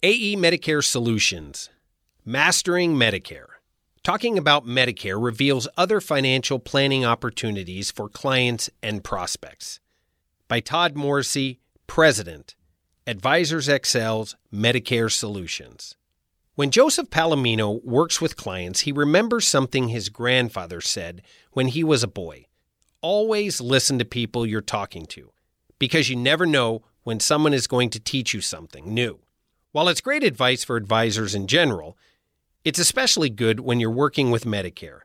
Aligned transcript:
AE 0.00 0.36
Medicare 0.36 0.84
Solutions 0.84 1.70
Mastering 2.24 2.94
Medicare. 2.94 3.48
Talking 4.04 4.38
about 4.38 4.64
Medicare 4.64 5.20
reveals 5.20 5.66
other 5.76 6.00
financial 6.00 6.60
planning 6.60 7.04
opportunities 7.04 7.90
for 7.90 8.08
clients 8.08 8.70
and 8.80 9.02
prospects. 9.02 9.80
By 10.46 10.60
Todd 10.60 10.94
Morrissey, 10.94 11.58
President, 11.88 12.54
Advisors 13.08 13.68
Excel's 13.68 14.36
Medicare 14.54 15.10
Solutions. 15.10 15.96
When 16.54 16.70
Joseph 16.70 17.10
Palomino 17.10 17.84
works 17.84 18.20
with 18.20 18.36
clients, 18.36 18.82
he 18.82 18.92
remembers 18.92 19.48
something 19.48 19.88
his 19.88 20.10
grandfather 20.10 20.80
said 20.80 21.22
when 21.54 21.66
he 21.66 21.82
was 21.82 22.04
a 22.04 22.08
boy. 22.08 22.46
Always 23.00 23.60
listen 23.60 23.98
to 23.98 24.04
people 24.04 24.46
you're 24.46 24.60
talking 24.60 25.06
to, 25.06 25.32
because 25.80 26.08
you 26.08 26.14
never 26.14 26.46
know 26.46 26.84
when 27.02 27.18
someone 27.18 27.52
is 27.52 27.66
going 27.66 27.90
to 27.90 27.98
teach 27.98 28.32
you 28.32 28.40
something 28.40 28.94
new. 28.94 29.18
While 29.78 29.86
it's 29.86 30.00
great 30.00 30.24
advice 30.24 30.64
for 30.64 30.74
advisors 30.76 31.36
in 31.36 31.46
general, 31.46 31.96
it's 32.64 32.80
especially 32.80 33.30
good 33.30 33.60
when 33.60 33.78
you're 33.78 33.92
working 33.92 34.32
with 34.32 34.44
Medicare. 34.44 35.02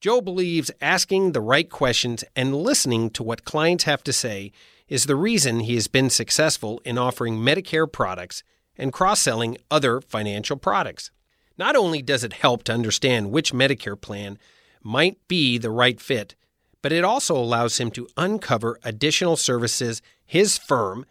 Joe 0.00 0.20
believes 0.20 0.70
asking 0.80 1.32
the 1.32 1.40
right 1.40 1.68
questions 1.68 2.22
and 2.36 2.54
listening 2.54 3.10
to 3.10 3.24
what 3.24 3.44
clients 3.44 3.82
have 3.82 4.04
to 4.04 4.12
say 4.12 4.52
is 4.86 5.06
the 5.06 5.16
reason 5.16 5.58
he 5.58 5.74
has 5.74 5.88
been 5.88 6.08
successful 6.08 6.80
in 6.84 6.98
offering 6.98 7.38
Medicare 7.38 7.90
products 7.90 8.44
and 8.78 8.92
cross 8.92 9.20
selling 9.20 9.58
other 9.72 10.00
financial 10.00 10.56
products. 10.56 11.10
Not 11.58 11.74
only 11.74 12.00
does 12.00 12.22
it 12.22 12.34
help 12.34 12.62
to 12.62 12.72
understand 12.72 13.32
which 13.32 13.52
Medicare 13.52 14.00
plan 14.00 14.38
might 14.84 15.18
be 15.26 15.58
the 15.58 15.70
right 15.70 16.00
fit, 16.00 16.36
but 16.80 16.92
it 16.92 17.02
also 17.02 17.36
allows 17.36 17.80
him 17.80 17.90
to 17.90 18.06
uncover 18.16 18.78
additional 18.84 19.34
services 19.34 20.00
his 20.24 20.58
firm, 20.58 21.06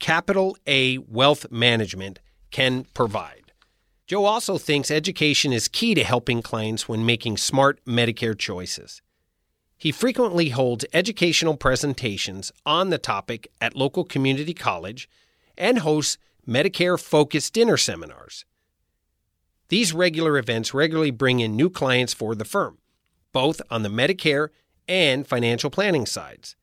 Capital 0.00 0.56
A 0.66 0.98
Wealth 0.98 1.46
Management, 1.52 2.18
can 2.50 2.84
provide. 2.94 3.52
Joe 4.06 4.24
also 4.24 4.56
thinks 4.56 4.90
education 4.90 5.52
is 5.52 5.66
key 5.66 5.94
to 5.94 6.04
helping 6.04 6.40
clients 6.40 6.88
when 6.88 7.04
making 7.04 7.38
smart 7.38 7.84
Medicare 7.84 8.38
choices. 8.38 9.02
He 9.76 9.92
frequently 9.92 10.50
holds 10.50 10.86
educational 10.92 11.56
presentations 11.56 12.52
on 12.64 12.90
the 12.90 12.98
topic 12.98 13.50
at 13.60 13.76
local 13.76 14.04
community 14.04 14.54
college 14.54 15.08
and 15.58 15.80
hosts 15.80 16.18
Medicare 16.48 17.00
focused 17.00 17.52
dinner 17.52 17.76
seminars. 17.76 18.44
These 19.68 19.92
regular 19.92 20.38
events 20.38 20.72
regularly 20.72 21.10
bring 21.10 21.40
in 21.40 21.56
new 21.56 21.68
clients 21.68 22.14
for 22.14 22.34
the 22.34 22.44
firm, 22.44 22.78
both 23.32 23.60
on 23.70 23.82
the 23.82 23.88
Medicare 23.88 24.48
and 24.88 25.26
financial 25.26 25.70
planning 25.70 26.06
sides. 26.06 26.54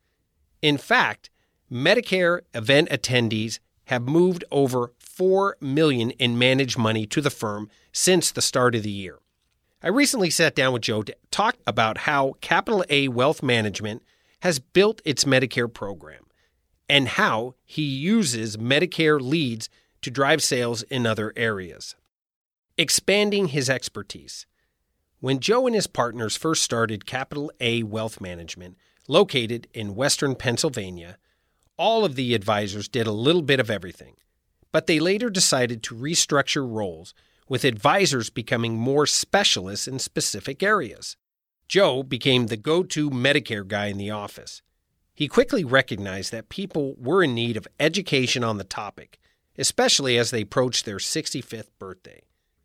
In 0.62 0.78
fact, 0.78 1.30
Medicare 1.70 2.42
event 2.54 2.90
attendees 2.90 3.60
have 3.86 4.04
moved 4.04 4.44
over 4.52 4.92
4 5.00 5.58
million 5.60 6.12
in 6.12 6.38
managed 6.38 6.78
money 6.78 7.06
to 7.08 7.22
the 7.22 7.30
firm 7.30 7.70
since 7.92 8.32
the 8.32 8.42
start 8.42 8.76
of 8.76 8.84
the 8.84 8.90
year. 8.90 9.20
I 9.82 9.90
recently 9.90 10.30
sat 10.30 10.56
down 10.56 10.72
with 10.74 10.84
Joe 10.84 11.04
to 11.04 11.16
talk 11.30 11.58
about 11.68 12.00
how 12.00 12.36
Capital 12.40 12.86
A 12.90 13.10
Wealth 13.10 13.44
Management 13.44 14.02
has 14.42 14.60
built 14.60 15.02
its 15.04 15.26
Medicare 15.26 15.72
program 15.72 16.24
and 16.90 17.08
how 17.10 17.56
he 17.66 17.84
uses 17.84 18.58
Medicare 18.58 19.20
leads 19.20 19.70
to 20.02 20.12
drive 20.12 20.42
sales 20.42 20.84
in 20.84 21.06
other 21.06 21.34
areas. 21.36 21.96
Expanding 22.78 23.48
his 23.48 23.70
expertise. 23.70 24.46
When 25.20 25.40
Joe 25.40 25.66
and 25.66 25.76
his 25.76 25.88
partners 25.88 26.36
first 26.36 26.64
started 26.64 27.06
Capital 27.06 27.52
A 27.60 27.84
Wealth 27.84 28.20
Management, 28.20 28.78
located 29.08 29.68
in 29.74 29.96
western 29.96 30.36
Pennsylvania, 30.36 31.18
all 31.84 32.06
of 32.06 32.16
the 32.16 32.34
advisors 32.34 32.88
did 32.88 33.08
a 33.08 33.12
little 33.12 33.42
bit 33.42 33.60
of 33.60 33.70
everything. 33.70 34.16
But 34.72 34.88
they 34.88 35.02
later 35.02 35.30
decided 35.30 35.84
to 35.84 35.96
restructure 35.96 36.66
roles, 36.66 37.14
with 37.50 37.66
advisors 37.66 38.30
becoming 38.30 38.78
more 38.78 39.06
specialists 39.06 39.86
in 39.86 40.00
specific 40.00 40.64
areas. 40.64 41.18
Joe 41.68 42.02
became 42.02 42.48
the 42.48 42.56
go 42.56 42.84
to 42.84 43.10
Medicare 43.10 43.68
guy 43.68 43.88
in 43.88 43.98
the 43.98 44.12
office. 44.12 44.62
He 45.14 45.28
quickly 45.28 45.66
recognized 45.66 46.32
that 46.32 46.48
people 46.48 46.96
were 46.98 47.22
in 47.22 47.36
need 47.36 47.58
of 47.58 47.68
education 47.82 48.46
on 48.46 48.58
the 48.58 48.64
topic, 48.64 49.20
especially 49.58 50.18
as 50.18 50.32
they 50.32 50.44
approached 50.44 50.86
their 50.86 51.00
65th 51.00 51.72
birthday. 51.80 52.22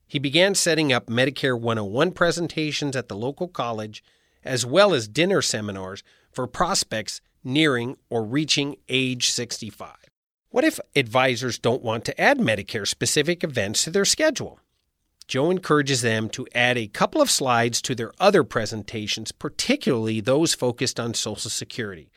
He 0.06 0.20
began 0.20 0.54
setting 0.54 0.92
up 0.92 1.08
Medicare 1.08 1.58
101 1.58 2.12
presentations 2.12 2.94
at 2.94 3.08
the 3.08 3.16
local 3.16 3.48
college, 3.48 4.04
as 4.44 4.64
well 4.64 4.94
as 4.94 5.08
dinner 5.08 5.42
seminars 5.42 6.04
for 6.30 6.46
prospects 6.46 7.20
nearing 7.44 7.96
or 8.10 8.24
reaching 8.24 8.76
age 8.88 9.30
65. 9.30 9.94
What 10.50 10.64
if 10.64 10.80
advisors 10.96 11.58
don't 11.58 11.82
want 11.82 12.04
to 12.06 12.20
add 12.20 12.38
Medicare 12.38 12.86
specific 12.86 13.44
events 13.44 13.84
to 13.84 13.90
their 13.90 14.04
schedule? 14.04 14.60
Joe 15.26 15.50
encourages 15.50 16.00
them 16.00 16.30
to 16.30 16.46
add 16.54 16.78
a 16.78 16.88
couple 16.88 17.20
of 17.20 17.30
slides 17.30 17.82
to 17.82 17.94
their 17.94 18.12
other 18.18 18.44
presentations, 18.44 19.30
particularly 19.30 20.20
those 20.20 20.54
focused 20.54 20.98
on 20.98 21.12
Social 21.12 21.50
Security. 21.50 22.10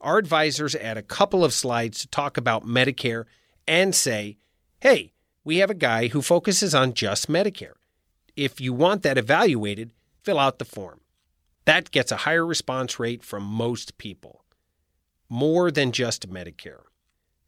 Our 0.00 0.16
advisors 0.16 0.74
add 0.74 0.96
a 0.96 1.02
couple 1.02 1.44
of 1.44 1.52
slides 1.52 2.00
to 2.00 2.08
talk 2.08 2.38
about 2.38 2.64
Medicare 2.64 3.24
and 3.68 3.94
say, 3.94 4.38
hey, 4.80 5.12
we 5.44 5.58
have 5.58 5.70
a 5.70 5.74
guy 5.74 6.08
who 6.08 6.22
focuses 6.22 6.74
on 6.74 6.94
just 6.94 7.28
Medicare. 7.28 7.74
If 8.34 8.62
you 8.62 8.72
want 8.72 9.02
that 9.02 9.18
evaluated, 9.18 9.92
fill 10.22 10.38
out 10.38 10.58
the 10.58 10.64
form. 10.64 11.00
That 11.66 11.90
gets 11.90 12.10
a 12.10 12.18
higher 12.18 12.46
response 12.46 12.98
rate 12.98 13.22
from 13.22 13.42
most 13.42 13.98
people 13.98 14.43
more 15.28 15.70
than 15.70 15.92
just 15.92 16.28
Medicare. 16.28 16.82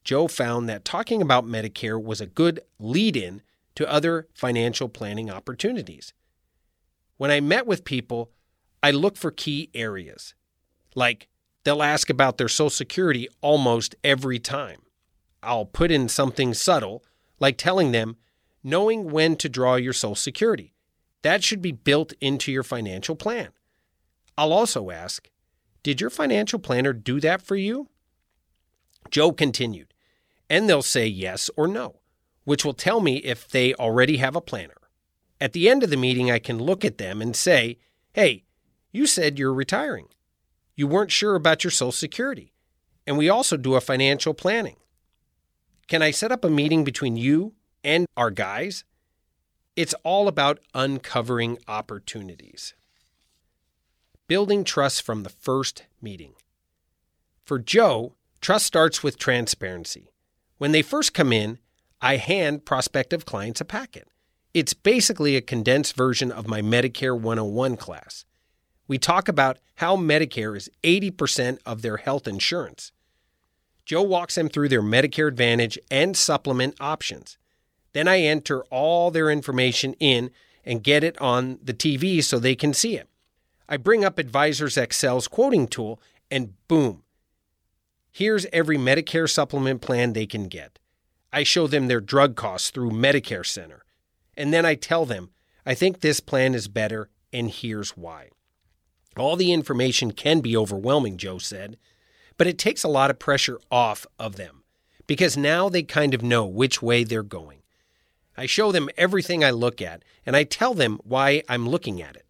Joe 0.05 0.29
found 0.29 0.69
that 0.69 0.85
talking 0.85 1.21
about 1.21 1.47
Medicare 1.47 2.03
was 2.03 2.21
a 2.21 2.27
good 2.27 2.61
lead 2.79 3.17
in 3.17 3.43
to 3.75 3.91
other 3.91 4.29
financial 4.35 4.89
planning 4.89 5.31
opportunities. 5.31 6.13
When 7.17 7.31
I 7.31 7.41
met 7.41 7.67
with 7.67 7.85
people, 7.85 8.31
I 8.83 8.91
look 8.91 9.17
for 9.17 9.31
key 9.31 9.71
areas. 9.75 10.35
Like, 10.95 11.29
they'll 11.65 11.83
ask 11.83 12.09
about 12.09 12.39
their 12.39 12.49
Social 12.49 12.71
Security 12.71 13.29
almost 13.41 13.97
every 14.05 14.39
time. 14.39 14.83
I'll 15.43 15.67
put 15.67 15.91
in 15.91 16.09
something 16.09 16.55
subtle, 16.55 17.05
like 17.41 17.59
telling 17.59 17.93
them, 17.93 18.17
knowing 18.63 19.11
when 19.11 19.37
to 19.37 19.49
draw 19.49 19.75
your 19.75 19.93
Social 19.93 20.15
Security. 20.15 20.73
That 21.23 21.43
should 21.43 21.61
be 21.61 21.73
built 21.73 22.13
into 22.21 22.53
your 22.53 22.63
financial 22.63 23.17
plan. 23.17 23.49
I'll 24.39 24.53
also 24.53 24.91
ask, 24.91 25.29
did 25.87 26.01
your 26.01 26.11
financial 26.11 26.59
planner 26.59 26.93
do 26.93 27.21
that 27.21 27.41
for 27.41 27.55
you? 27.55 27.89
Joe 29.09 29.31
continued, 29.31 29.95
and 30.51 30.69
they'll 30.69 30.83
say 30.83 31.07
yes 31.07 31.49
or 31.57 31.69
no, 31.69 32.01
which 32.43 32.65
will 32.65 32.75
tell 32.75 32.99
me 32.99 33.19
if 33.19 33.47
they 33.47 33.73
already 33.75 34.17
have 34.17 34.35
a 34.35 34.41
planner. 34.41 34.75
At 35.41 35.53
the 35.53 35.69
end 35.69 35.85
of 35.85 35.91
the 35.91 35.97
meeting, 35.97 36.29
I 36.29 36.41
can 36.41 36.59
look 36.59 36.85
at 36.85 36.99
them 36.99 37.23
and 37.23 37.37
say, 37.37 37.79
hey, 38.15 38.43
you 38.91 39.07
said 39.07 39.39
you're 39.39 39.55
retiring. 39.55 40.09
You 40.75 40.89
weren't 40.89 41.13
sure 41.13 41.37
about 41.37 41.63
your 41.63 41.71
Social 41.71 41.93
Security. 41.93 42.53
And 43.07 43.17
we 43.17 43.29
also 43.29 43.57
do 43.57 43.77
a 43.77 43.81
financial 43.81 44.35
planning. 44.35 44.79
Can 45.87 46.03
I 46.03 46.11
set 46.11 46.33
up 46.33 46.45
a 46.45 46.51
meeting 46.51 46.83
between 46.83 47.17
you 47.17 47.55
and 47.85 48.07
our 48.17 48.33
guys? 48.33 48.83
It's 49.77 49.95
all 50.03 50.27
about 50.27 50.59
uncovering 50.75 51.59
opportunities 51.69 52.75
building 54.29 54.65
trust 54.65 55.03
from 55.03 55.23
the 55.23 55.31
first 55.31 55.85
meeting. 56.03 56.33
For 57.45 57.59
Joe, 57.59 58.15
trust 58.41 58.67
starts 58.67 59.03
with 59.03 59.19
transparency. 59.19 60.11
When 60.59 60.73
they 60.73 60.83
first 60.83 61.15
come 61.15 61.33
in, 61.33 61.59
I 62.01 62.17
hand 62.17 62.65
prospective 62.65 63.25
clients 63.25 63.61
a 63.61 63.65
packet. 63.65 64.09
It's 64.53 64.75
basically 64.75 65.37
a 65.37 65.43
condensed 65.43 65.97
version 65.97 66.33
of 66.33 66.49
my 66.49 66.63
Medicare 66.63 67.19
101 67.19 67.77
class. 67.77 68.25
We 68.89 68.99
talk 68.99 69.29
about 69.29 69.59
how 69.77 69.97
Medicare 69.97 70.57
is 70.57 70.71
80% 70.83 71.59
of 71.67 71.83
their 71.83 71.99
health 71.99 72.27
insurance. 72.27 72.93
Joe 73.85 74.03
walks 74.03 74.35
them 74.35 74.49
through 74.49 74.69
their 74.69 74.83
Medicare 74.83 75.29
Advantage 75.29 75.79
and 75.91 76.17
supplement 76.17 76.75
options. 76.81 77.39
Then 77.93 78.09
I 78.09 78.21
enter 78.21 78.65
all 78.65 79.11
their 79.11 79.31
information 79.31 79.95
in 80.01 80.31
and 80.65 80.83
get 80.83 81.05
it 81.05 81.21
on 81.21 81.59
the 81.63 81.75
TV 81.75 82.23
so 82.23 82.39
they 82.39 82.57
can 82.57 82.75
see 82.75 82.97
it. 82.97 83.09
I 83.69 83.77
bring 83.77 84.05
up 84.05 84.19
Advisors 84.19 84.77
Excel's 84.77 85.29
quoting 85.29 85.67
tool, 85.67 86.01
and 86.31 86.55
boom, 86.69 87.03
here's 88.11 88.47
every 88.53 88.77
Medicare 88.77 89.29
supplement 89.29 89.81
plan 89.81 90.13
they 90.13 90.27
can 90.27 90.49
get. 90.49 90.79
I 91.33 91.43
show 91.43 91.67
them 91.67 91.89
their 91.89 92.01
drug 92.01 92.37
costs 92.37 92.71
through 92.71 92.91
Medicare 92.91 93.45
Center. 93.45 93.85
And 94.37 94.53
then 94.53 94.65
I 94.65 94.75
tell 94.75 95.05
them, 95.05 95.31
I 95.65 95.75
think 95.75 96.01
this 96.01 96.21
plan 96.21 96.55
is 96.55 96.69
better, 96.69 97.11
and 97.33 97.51
here's 97.51 97.97
why. 97.97 98.31
All 99.17 99.37
the 99.37 99.53
information 99.53 100.13
can 100.13 100.41
be 100.41 100.57
overwhelming, 100.57 101.17
Joe 101.17 101.39
said, 101.39 101.79
but 102.37 102.47
it 102.47 102.59
takes 102.59 102.85
a 102.85 102.89
lot 102.89 103.11
of 103.11 103.19
pressure 103.19 103.59
off 103.71 104.07
of 104.19 104.37
them 104.37 104.63
because 105.07 105.37
now 105.37 105.69
they 105.69 105.83
kind 105.83 106.15
of 106.15 106.23
know 106.23 106.45
which 106.45 106.83
way 106.83 107.03
they're 107.03 107.23
going. 107.23 107.61
I 108.37 108.47
show 108.47 108.71
them 108.71 108.91
everything 108.99 109.43
I 109.43 109.51
look 109.51 109.81
at, 109.81 110.03
and 110.27 110.37
I 110.37 110.45
tell 110.45 110.75
them 110.75 111.01
why 111.03 111.43
I'm 111.49 111.69
looking 111.69 112.03
at 112.03 112.17
it. 112.17 112.26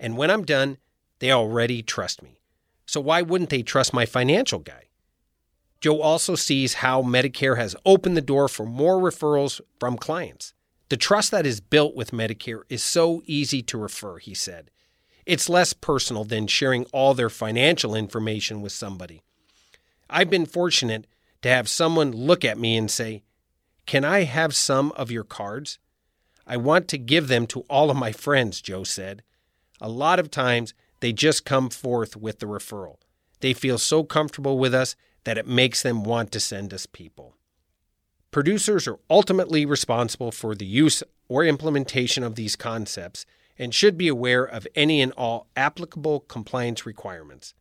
And 0.00 0.16
when 0.16 0.30
I'm 0.30 0.44
done, 0.44 0.78
they 1.18 1.32
already 1.32 1.82
trust 1.82 2.22
me. 2.22 2.40
So 2.86 3.00
why 3.00 3.22
wouldn't 3.22 3.50
they 3.50 3.62
trust 3.62 3.92
my 3.92 4.06
financial 4.06 4.60
guy? 4.60 4.84
Joe 5.80 6.00
also 6.00 6.34
sees 6.34 6.74
how 6.74 7.02
Medicare 7.02 7.56
has 7.56 7.76
opened 7.84 8.16
the 8.16 8.22
door 8.22 8.48
for 8.48 8.66
more 8.66 8.96
referrals 8.96 9.60
from 9.78 9.96
clients. 9.96 10.54
The 10.88 10.96
trust 10.96 11.30
that 11.30 11.46
is 11.46 11.60
built 11.60 11.94
with 11.94 12.10
Medicare 12.12 12.62
is 12.68 12.82
so 12.82 13.22
easy 13.26 13.62
to 13.62 13.78
refer, 13.78 14.18
he 14.18 14.34
said. 14.34 14.70
It's 15.26 15.48
less 15.48 15.74
personal 15.74 16.24
than 16.24 16.46
sharing 16.46 16.84
all 16.86 17.12
their 17.12 17.28
financial 17.28 17.94
information 17.94 18.62
with 18.62 18.72
somebody. 18.72 19.22
I've 20.08 20.30
been 20.30 20.46
fortunate 20.46 21.06
to 21.42 21.50
have 21.50 21.68
someone 21.68 22.12
look 22.12 22.44
at 22.44 22.58
me 22.58 22.76
and 22.76 22.90
say, 22.90 23.22
Can 23.84 24.04
I 24.04 24.24
have 24.24 24.56
some 24.56 24.90
of 24.92 25.10
your 25.10 25.24
cards? 25.24 25.78
I 26.46 26.56
want 26.56 26.88
to 26.88 26.98
give 26.98 27.28
them 27.28 27.46
to 27.48 27.60
all 27.68 27.90
of 27.90 27.96
my 27.96 28.10
friends, 28.10 28.62
Joe 28.62 28.84
said. 28.84 29.22
A 29.80 29.88
lot 29.88 30.18
of 30.18 30.30
times 30.30 30.74
they 31.00 31.12
just 31.12 31.44
come 31.44 31.70
forth 31.70 32.16
with 32.16 32.40
the 32.40 32.46
referral. 32.46 32.96
They 33.40 33.52
feel 33.52 33.78
so 33.78 34.02
comfortable 34.02 34.58
with 34.58 34.74
us 34.74 34.96
that 35.24 35.38
it 35.38 35.46
makes 35.46 35.82
them 35.82 36.02
want 36.02 36.32
to 36.32 36.40
send 36.40 36.74
us 36.74 36.86
people. 36.86 37.34
Producers 38.30 38.86
are 38.86 38.98
ultimately 39.08 39.64
responsible 39.64 40.32
for 40.32 40.54
the 40.54 40.66
use 40.66 41.02
or 41.28 41.44
implementation 41.44 42.22
of 42.22 42.34
these 42.34 42.56
concepts 42.56 43.24
and 43.58 43.74
should 43.74 43.96
be 43.96 44.08
aware 44.08 44.44
of 44.44 44.66
any 44.74 45.00
and 45.00 45.12
all 45.12 45.48
applicable 45.56 46.20
compliance 46.20 46.84
requirements. 46.84 47.54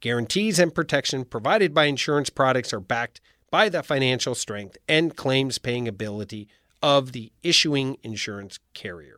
Guarantees 0.00 0.58
and 0.58 0.74
protection 0.74 1.24
provided 1.24 1.74
by 1.74 1.84
insurance 1.84 2.30
products 2.30 2.72
are 2.72 2.80
backed 2.80 3.20
by 3.50 3.68
the 3.68 3.82
financial 3.82 4.34
strength 4.34 4.76
and 4.88 5.16
claims 5.16 5.58
paying 5.58 5.88
ability 5.88 6.48
of 6.82 7.12
the 7.12 7.32
issuing 7.42 7.96
insurance 8.02 8.58
carrier. 8.74 9.17